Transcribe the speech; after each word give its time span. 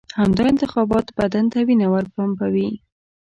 همدا 0.19 0.43
انتخابات 0.53 1.07
بدن 1.19 1.45
ته 1.51 1.59
وینه 1.67 1.87
ورپمپوي. 1.89 2.69